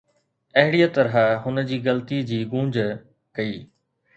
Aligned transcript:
اهڙيء 0.61 0.87
طرح 0.95 1.13
هن 1.45 1.65
جي 1.73 1.79
غلطي 1.89 2.21
جي 2.33 2.41
گونج 2.55 2.81
ڪئي 3.39 3.53